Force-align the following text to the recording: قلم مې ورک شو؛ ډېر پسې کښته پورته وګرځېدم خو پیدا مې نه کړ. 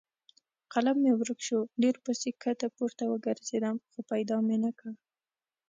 قلم 0.73 0.97
مې 1.03 1.11
ورک 1.15 1.39
شو؛ 1.47 1.59
ډېر 1.81 1.95
پسې 2.05 2.29
کښته 2.41 2.67
پورته 2.75 3.03
وګرځېدم 3.07 3.75
خو 3.89 3.99
پیدا 4.11 4.35
مې 4.47 4.57
نه 4.65 4.71
کړ. 4.79 4.91